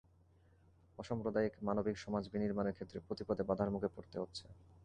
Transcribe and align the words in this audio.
অসাম্প্রদায়িক, 0.99 1.53
মানবিক 1.61 1.95
সমাজ 1.97 2.23
বিনির্মাণের 2.33 2.75
ক্ষেত্রে 2.75 2.97
প্রতি 3.07 3.23
পদে 3.27 3.43
বাধার 3.49 3.73
মুখে 3.73 3.89
পড়তে 3.95 4.17
হচ্ছে। 4.19 4.45